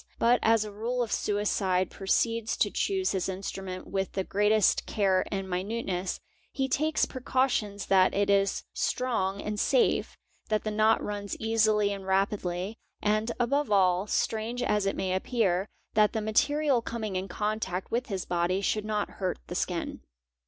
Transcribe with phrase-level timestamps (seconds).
[0.17, 5.23] But as a rule the suicide proceeds to choose his instrument with the greatest care
[5.31, 6.19] and minuteness;
[6.51, 10.17] he takes precautions that it is strong and safe,
[10.49, 15.69] that the knot runs easily and rapidly, and above all, strange as it may appear,
[15.93, 20.01] that the material coming in contact with his body should not— hurt the skin.